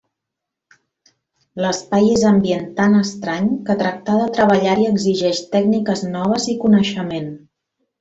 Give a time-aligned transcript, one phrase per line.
[1.65, 7.35] L'espai és ambient tan estrany que tractar de treballar-hi exigeix tècniques noves i coneixement.